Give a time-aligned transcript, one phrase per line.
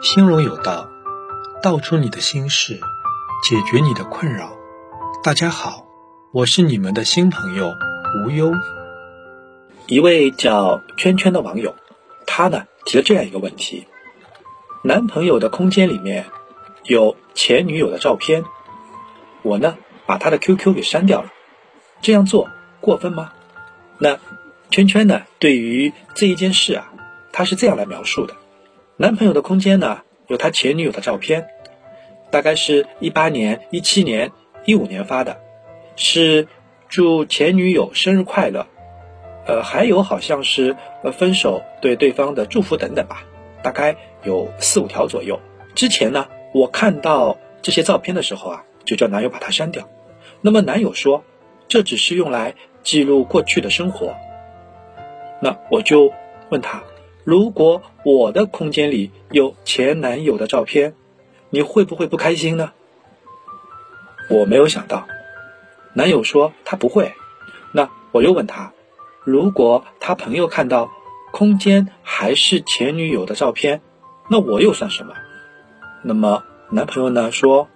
[0.00, 0.88] 心中有道，
[1.60, 2.74] 道出你的心事，
[3.42, 4.56] 解决你的困扰。
[5.24, 5.88] 大家好，
[6.30, 7.74] 我是你们的新朋友
[8.24, 8.52] 无忧。
[9.88, 11.74] 一位叫圈圈的网友，
[12.28, 13.88] 他呢提了这样一个问题：
[14.84, 16.26] 男朋友的空间里面
[16.84, 18.44] 有前女友的照片，
[19.42, 19.76] 我呢
[20.06, 21.32] 把他的 QQ 给删掉了，
[22.02, 22.48] 这样做
[22.80, 23.32] 过分吗？
[23.98, 24.20] 那
[24.70, 26.92] 圈圈呢对于这一件事啊，
[27.32, 28.36] 他是这样来描述的。
[29.00, 31.46] 男朋友的空间呢，有他前女友的照片，
[32.32, 34.32] 大概是一八年、一七年、
[34.64, 35.38] 一五年发的，
[35.94, 36.48] 是
[36.88, 38.66] 祝前女友生日快乐，
[39.46, 40.74] 呃，还有好像是
[41.04, 43.22] 呃分手对对方的祝福等等吧，
[43.62, 45.38] 大概有四五条左右。
[45.76, 49.88] 之前呢，我看到这些照片的时候啊，就叫男友把它删掉。
[50.40, 51.22] 那么男友说，
[51.68, 54.16] 这只是用来记录过去的生活。
[55.40, 56.12] 那我就
[56.50, 56.82] 问他。
[57.30, 60.94] 如果我的空间里有前男友的照片，
[61.50, 62.72] 你会不会不开心呢？
[64.30, 65.06] 我没有想到，
[65.92, 67.12] 男友说他不会。
[67.70, 68.72] 那我又问他，
[69.24, 70.90] 如果他朋友看到
[71.30, 73.82] 空间还是前女友的照片，
[74.30, 75.12] 那我又算什么？
[76.02, 77.68] 那么男朋友呢说，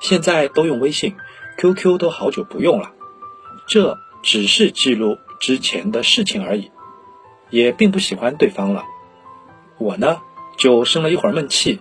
[0.00, 1.16] 现在都用微信
[1.58, 2.92] ，QQ 都好久不用了，
[3.66, 6.70] 这只是记录之前的事情而已，
[7.50, 8.84] 也并不喜欢对方了。
[9.80, 10.20] 我呢，
[10.58, 11.80] 就生了一会儿闷气，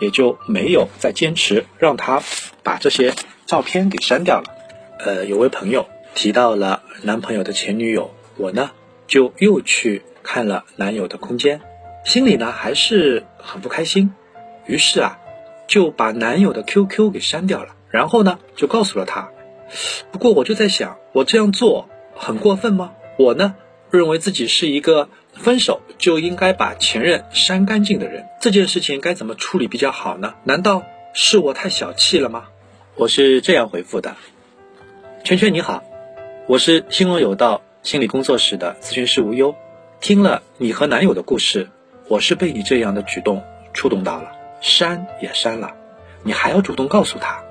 [0.00, 2.22] 也就没有再坚持让他
[2.62, 3.14] 把这些
[3.46, 4.44] 照片给删掉了。
[5.00, 8.70] 呃，有位朋友提到了男朋友的前女友，我呢
[9.08, 11.60] 就又去看了男友的空间，
[12.04, 14.14] 心里呢还是很不开心，
[14.66, 15.18] 于是啊
[15.66, 19.30] 就把男友的 QQ 给删掉了，然后呢就告诉了他。
[20.12, 22.92] 不过我就在想，我这样做很过分吗？
[23.18, 23.56] 我呢
[23.90, 25.08] 认为自己是一个。
[25.40, 30.34] 分手就应该把前任删干净的人，这件事情该怎么处理比较好呢？
[30.44, 32.48] 难道是我太小气了吗？
[32.96, 34.16] 我是这样回复的：
[35.24, 35.82] 圈圈你好，
[36.46, 39.54] 我是心龙有道心理工作室的咨询师无忧。
[40.00, 41.70] 听了你和男友的故事，
[42.08, 43.42] 我是被你这样的举动
[43.72, 45.72] 触动到了，删也删了，
[46.22, 47.42] 你还要主动告诉他，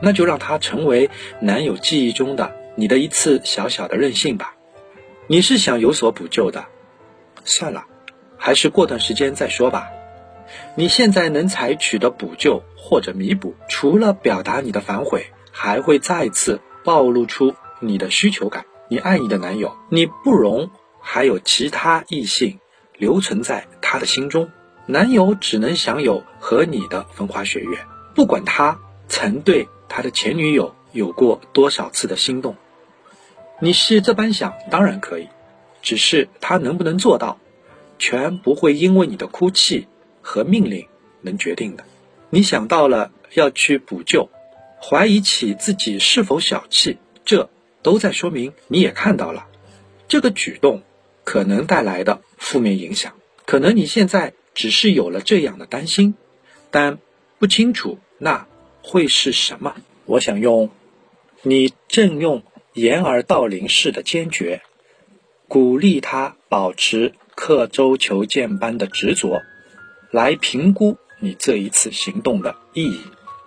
[0.00, 4.54] 那就让他成为男友记忆中的你的一次小小的任性吧。
[5.26, 6.66] 你是想有所补救的。
[7.44, 7.84] 算了，
[8.36, 9.88] 还是过段时间再说吧。
[10.74, 18.66] 你现在能采取的补救或者弥补，除了表达你的反悔，还会再次暴露出你的需求感。
[18.88, 22.58] 你爱你的男友，你不容还有其他异性
[22.98, 24.50] 留存在他的心中。
[24.86, 27.78] 男友只能享有和你的风花雪月，
[28.14, 28.78] 不管他
[29.08, 32.56] 曾对他的前女友有过多少次的心动。
[33.60, 35.28] 你是这般想，当然可以。
[35.84, 37.38] 只是他能不能做到，
[37.98, 39.86] 全不会因为你的哭泣
[40.22, 40.86] 和命令
[41.20, 41.84] 能决定的。
[42.30, 44.30] 你想到了要去补救，
[44.82, 47.50] 怀疑起自己是否小气，这
[47.82, 49.46] 都在说明你也看到了
[50.08, 50.82] 这个举动
[51.22, 53.12] 可能带来的负面影响。
[53.44, 56.14] 可能你现在只是有了这样的担心，
[56.70, 56.98] 但
[57.38, 58.46] 不清楚那
[58.82, 59.76] 会是什么。
[60.06, 60.70] 我想用
[61.42, 62.42] 你正用
[62.72, 64.62] 掩耳盗铃式的坚决。
[65.48, 69.42] 鼓励他保持刻舟求剑般的执着，
[70.10, 73.00] 来评估你这一次行动的意义。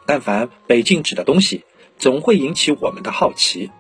[0.05, 1.65] 但凡被禁止的东西，
[1.97, 3.71] 总会引起我们的好奇。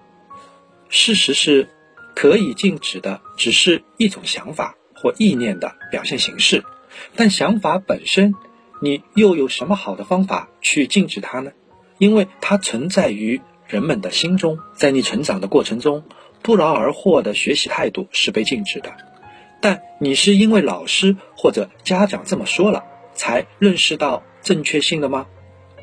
[0.89, 1.69] 事实是，
[2.15, 6.63] 可以禁止的只是一种想法或意念的表现形式，
[7.15, 8.33] 但想法本身，
[8.81, 11.51] 你又有什么好的方法去禁止它呢？
[11.97, 16.03] 因为它存在于人们的心中，在你成长的过程中。
[16.43, 18.93] 不劳而获的学习态度是被禁止的，
[19.59, 22.85] 但你是因为老师或者家长这么说了，
[23.15, 25.25] 才认识到正确性的吗？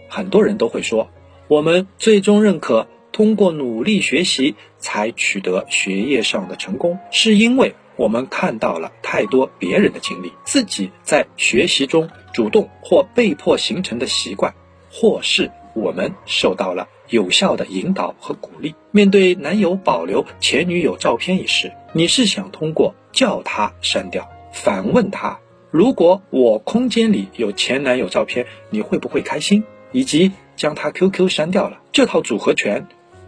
[0.08, 1.10] 很多人都会说，
[1.48, 14.54] 我们最终认可通过努力学习才取得学业上的成功，是因为我们看到了太多别人的经历，自己在学习中主动或被迫形成的习惯，
[14.90, 16.88] 或是我们受到了。
[17.10, 18.74] 有效的引导和鼓励。
[18.90, 25.38] 面对男友保留前女友照片一事，你是想通过叫他删掉，反问他：
[25.70, 29.64] 如果我空间里有前男友照片，你会不会开心？
[29.92, 32.86] 以及将他 QQ 删掉了，这套组合拳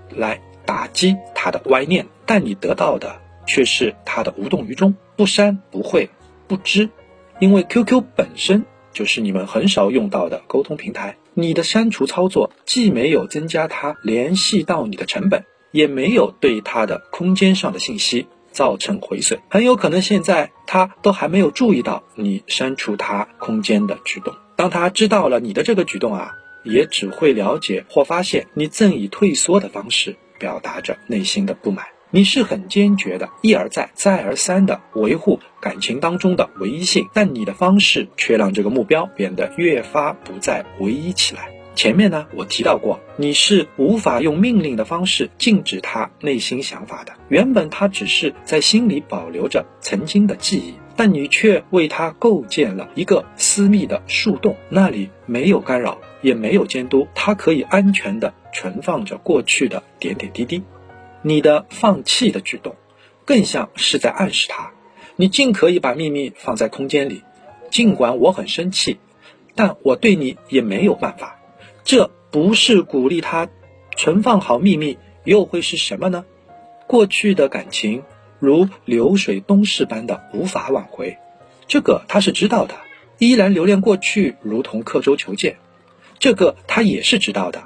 [0.08, 6.08] 来打击他的歪念，但你得到的却是他的无动于衷，不删不会
[6.48, 6.88] 不知，
[7.40, 8.64] 因为 QQ 本身
[8.94, 11.18] 就是你们很少用到的沟通平台。
[11.38, 24.34] 你的删除操作既没有增加他联系到你的成本，也没有对他的空间上的信息造成毁损，很有可能现在他都还没有注意到你删除他空间的举动。
[24.56, 26.32] 当他知道了你的这个举动啊，
[26.64, 31.84] 也只会了解或发现你正以退缩的方式表达着内心的不满。
[32.10, 41.48] 你是很坚决的，一而再、再而三的维护感情当中的唯一性，但你的方式却让这个目标变得越发不再唯一起来。
[41.74, 47.12] 前面呢，我提到过，你是无法用命令的方式禁止他内心想法的。
[47.28, 60.62] 原本他只是在心里保留着曾经的记忆，但你却为他构建了一个私密的树洞，那里没有干扰，也没有监督，他可以安全的存放着过去的点点滴滴。
[61.28, 62.76] 你的放弃的举动，
[63.24, 64.70] 更像是在暗示他，
[65.16, 67.24] 你尽可以把秘密放在空间里，
[67.68, 68.98] 尽管我很生气，
[69.56, 71.40] 但我对你也没有办法。
[71.82, 73.48] 这不是鼓励他
[73.96, 76.24] 存放好秘密，又会是什么呢？
[76.86, 78.04] 过去的感情
[78.38, 81.18] 如流水东逝般的无法挽回，
[81.66, 82.76] 这个他是知道的。
[83.18, 85.56] 依然留恋过去，如同刻舟求剑，
[86.20, 87.64] 这个他也是知道的。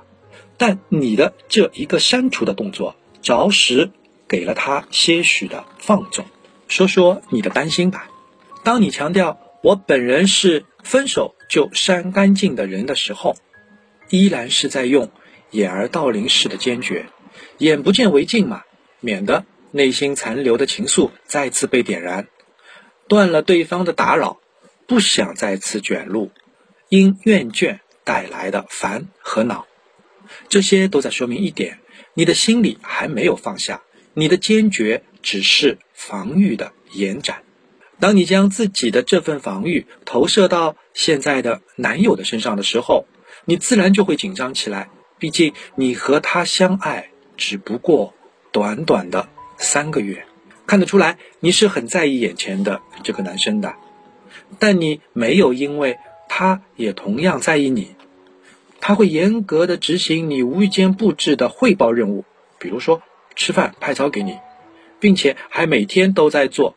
[0.56, 3.90] 但你的这一个删除的动作，着实
[4.28, 6.24] 给了他些许的放纵。
[6.68, 8.08] 说说你的担心吧。
[8.62, 13.36] 当你强调我本人是分手就删干净的人的时候。
[14.12, 15.08] 依然是在用
[15.52, 17.06] 掩耳盗铃式的坚决，
[17.58, 18.64] 眼不见为净嘛，
[18.98, 22.26] 免得内心残留的情愫再次被点燃，
[23.06, 24.40] 断了对方的打扰，
[24.88, 26.32] 不想再次卷入
[26.88, 29.68] 因厌倦带来的烦和恼，
[30.48, 31.78] 这些都在说明一点：
[32.14, 33.82] 你的心里还没有放下，
[34.14, 37.42] 你的坚决只是防御的延展。
[37.98, 43.06] 当你将自己的这份防御投射到现在的男友的身上的时候。
[43.46, 48.14] 你自然就会紧张起来，毕竟你和他相爱只不过
[48.52, 50.26] 短短的三个月，
[50.66, 53.74] 看得出来你是很在意眼前的这个男生的，
[54.58, 55.98] 但你没有因为
[56.28, 57.96] 他也同样在意你，
[58.80, 62.24] 他会严格的执行你无意间布置的汇报任务，
[62.58, 63.02] 比如说
[63.36, 64.38] 吃饭派钞给你，
[64.98, 66.76] 并且还每天都在做，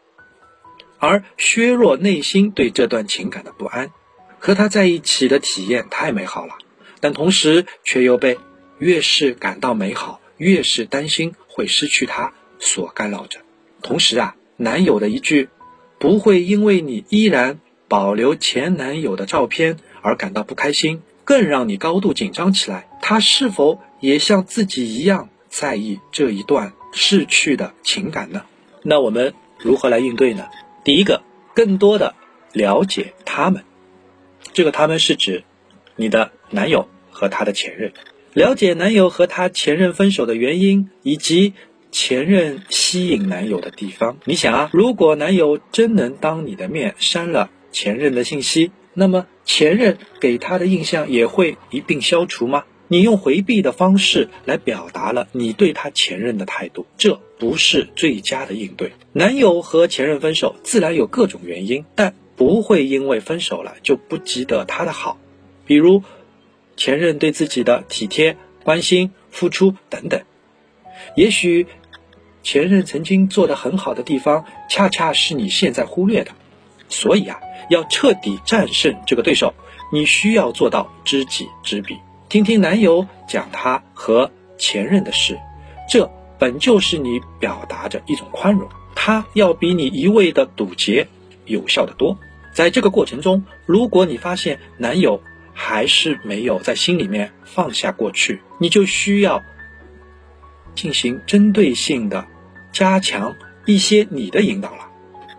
[0.99, 3.91] 而削弱内心对这段情感的不安。
[4.39, 6.55] 和他在一起的体验太美好了，
[6.99, 8.37] 但同时却又被
[8.77, 13.39] 越是感到美好，越是担心会失去他所干扰着。
[13.81, 15.47] 同时啊，男友的一句
[15.97, 22.87] “不会因为你依然保留前男友的照片而感到不开心”，更让你高度紧张起来。
[23.01, 28.43] 他是否也像自己一样在意这一段逝去的情感呢？
[28.81, 30.47] 那我们如何来应对呢？
[30.83, 31.21] 第一个，
[31.53, 32.15] 更多的
[32.51, 33.63] 了解他们。
[34.53, 35.43] 这个他们是指
[35.95, 37.93] 你的男友和他的前任，
[38.33, 41.53] 了解男友和他前任分手的原因，以及
[41.91, 44.17] 前任吸引男友的地方。
[44.25, 52.63] 你想啊，如果男友真能当你的面删了前任的信息，那么前任给他的印象也会一并消除吗？
[52.87, 58.93] 你用回避的方式来表达了你对他前任的态度，这不是最佳的应对。
[59.11, 62.13] 男友和前任分手自然有各种原因，但。
[62.35, 65.19] 不会因为分手了就不记得他的好，
[65.67, 66.01] 比如
[66.75, 70.23] 前任对自己的体贴、关心、付出等等。
[71.15, 71.67] 也许
[72.41, 76.31] 前任曾经做的很好的地方，恰恰是你现在忽略的。
[76.89, 79.53] 所以啊，要彻底战胜这个对手，
[79.91, 81.97] 你需要做到知己知彼。
[82.29, 85.39] 听听男友讲他和前任的事，
[85.89, 86.09] 这
[86.39, 88.67] 本就是你表达着一种宽容。
[88.95, 91.07] 他要比你一味的堵截。
[91.45, 92.17] 有效的多。
[92.53, 95.21] 在这个过程中，如果你发现男友
[95.53, 99.41] 还是没有在心里面放下过去，你就需要
[100.73, 102.25] 进行针对性的
[102.71, 103.35] 加强
[103.65, 104.87] 一些你的引导了。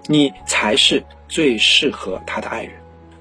[0.08, 2.72] 你才是最适合他的爱人。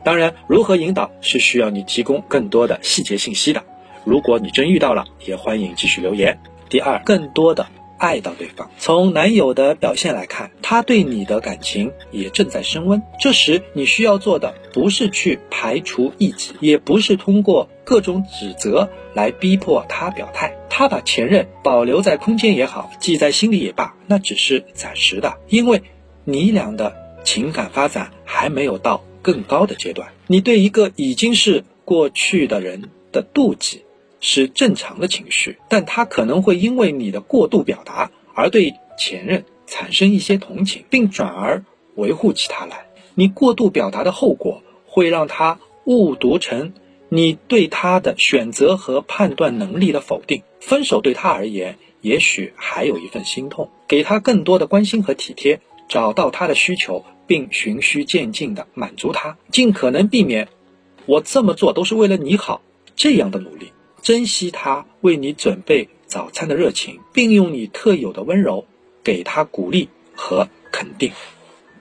[0.03, 3.63] 当然，如何引导是需要你提供更多的细节信息的。
[4.03, 6.39] 如果你真遇到了，也欢迎继续留言。
[6.69, 7.67] 第二，更多的。
[7.95, 8.69] 爱到对方。
[8.79, 13.01] 从男友的表现来看，他对你的感情也正在升温。
[13.17, 20.57] 这时你需要做的不是去排除异己，也不是通过各种指责来逼迫他表态。
[20.69, 25.81] 他把前任保留在空间也好，记在心里也罢，那只是暂时的，因为
[26.25, 30.09] 你俩的情感发展还没有到更高的阶段。
[30.27, 33.83] 你对一个已经是过去的人的妒忌。
[34.25, 41.65] 是正常的情绪，但他可能会因为你的过度表达而对前任产生一些同情，并转而
[41.95, 42.85] 维护起他来。
[43.15, 46.71] 你过度表达的后果会让他误读成
[47.09, 50.43] 你对他的选择和判断能力的否定。
[50.61, 60.47] 分手对他而言，也许还有一份心痛，给他更多的关心和体贴，找到他的需求，并循序渐进地满足他，尽可能避免
[61.05, 62.61] 我这么做都是为了你好，
[62.95, 68.65] 这样的努力，珍惜他为你准备早餐的热情，并用你特有的温柔
[69.03, 71.11] 给他鼓励和肯定。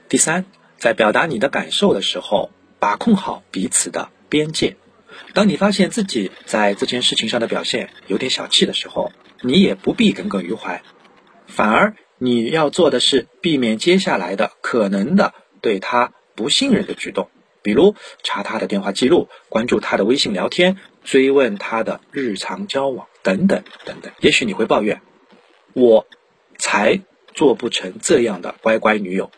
[0.09, 0.45] 第三，
[0.77, 4.77] 在表达你的感受的时候，把控好彼此的边界。
[5.35, 10.83] 当你发现自己在这件事情上的表现有点小气的时候，你也不必耿耿于怀，
[11.47, 11.95] 反而
[12.25, 17.29] 你要做的是避免接下来的可能的对他不信任的举动，
[17.63, 24.13] 比如查他的电话记录、关注他的微信聊天、追问他的日常交往等等等等。
[24.21, 25.03] 也许你会抱怨，
[25.73, 26.07] 我
[26.59, 27.01] 才
[27.35, 29.33] 做不成这样的乖乖女友。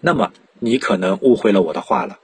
[0.00, 2.20] 那么你可能误会了我的话了。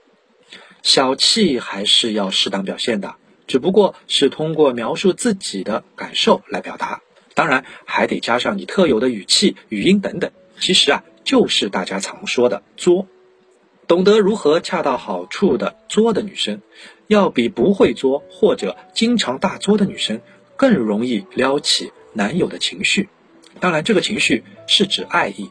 [0.81, 7.03] 小气还是要适当表现的，只不过是通过描述自己的感受来表达，
[7.41, 10.29] 当然还得加上你特有的语气、语音等等。
[10.59, 13.07] 其实啊，就是大家常说的作。
[13.87, 16.61] 懂得如何恰到好处的作的女生，
[17.07, 20.21] 要比不会作或者经常大作的女生
[20.55, 23.09] 更容易撩起男友的情绪。
[23.59, 25.49] 当然，这个情绪是指爱意，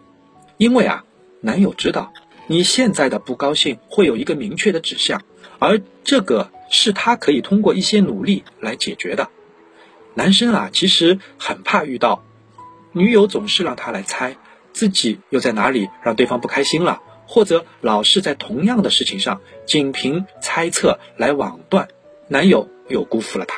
[0.59, 1.05] 因为啊，
[1.41, 2.13] 男友知道。
[2.47, 5.25] 你现在的不高兴会有一个明确的指向，
[5.59, 9.29] 而这个是他可以通过一些努力来解决的。
[10.15, 12.25] 男生啊，其实很怕遇到
[12.93, 14.37] 女友总是让他来猜
[14.73, 21.89] 自己又在哪里让对方不开心了，或者老是在同样的事情上仅凭猜测来网断
[22.29, 23.57] 男友又辜负了他。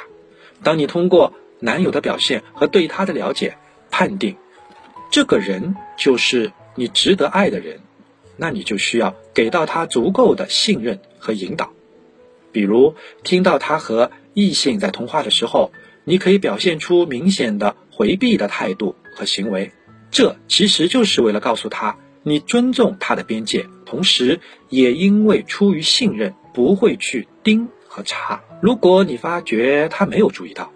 [0.63, 3.57] 当你通过男友的表现和对他的了解
[3.91, 4.37] 判定
[5.11, 7.81] 这个人就是你值得爱的人。
[8.35, 11.71] 那你就需要给到他足够的信任和引导，
[12.51, 15.71] 比如听到他和异性在通话的时候，
[16.05, 19.73] 你可以表现出明显的回避的态度和行为，
[20.11, 28.43] 这其实就是为了告诉他你尊重他的边界，同时也因为出于信任不会去盯和查。
[28.61, 30.73] 如果你发觉他没有注意到，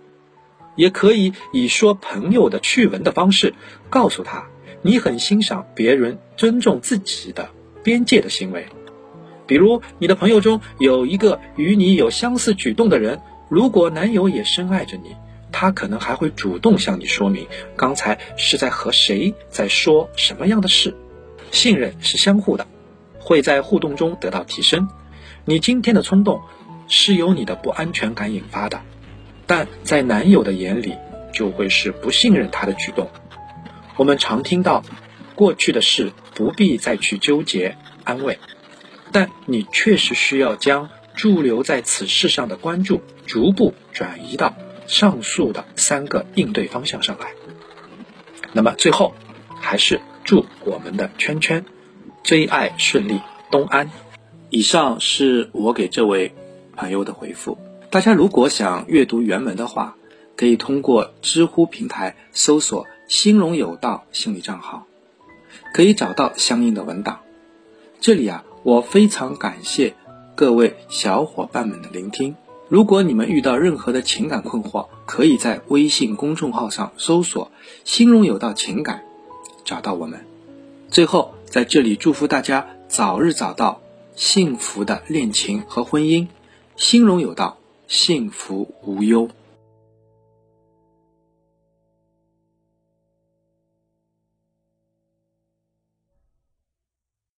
[0.76, 3.54] 也可以以说朋友的趣闻的方式
[3.90, 4.47] 告诉他。
[4.83, 7.49] 你很欣赏别人尊重自己的
[7.83, 8.66] 边界的行为，
[9.45, 15.15] 比如你的朋友中有一个与你有相似举动的人，如果男友也深爱着你，
[15.53, 20.95] 他可能还会主动向你说明刚才是在和谁在说什么样的事。
[21.53, 22.67] 信任是相互的，
[23.19, 24.88] 会在互动中得到提升。
[25.45, 26.43] 你今天的冲动
[26.88, 28.81] 是由你的不安全感引发的，
[29.47, 30.95] 但在男友的眼里
[31.33, 33.09] 就会是不信任他的举动。
[33.97, 34.83] 我们常听到，
[35.37, 38.38] 过去的事不必再去纠结安慰，
[39.12, 44.55] 但你确实需要将驻留在此事上的关注逐步转移到
[44.87, 47.33] 上述的三个应对方向上来。
[48.53, 49.15] 那么最后，
[49.61, 51.65] 还是祝我们的圈圈
[52.23, 53.21] 追爱顺利，
[53.51, 53.91] 东安。
[54.51, 56.33] 以上是我给这位
[56.77, 57.59] 朋友的回复。
[57.91, 59.97] 大家如果想阅读原文的话，
[60.37, 62.87] 可以通过知乎平台搜索。
[63.09, 64.85] 心荣有道心理账号，
[65.73, 67.21] 可以找到相应的文档。
[68.01, 69.95] 这里啊，我非常感谢
[70.37, 72.37] 各位小伙伴们的聆听。
[72.69, 77.50] 如果你们遇到任何的情感困惑，可以在微信公众号上搜索
[77.85, 79.05] “心荣有道情感”，
[79.64, 80.26] 找到我们。
[80.90, 83.81] 最后，在这里祝福大家早日找到
[84.14, 86.28] 幸福的恋情和婚姻，
[86.76, 87.57] 心荣有道，
[87.88, 89.31] 幸福无忧。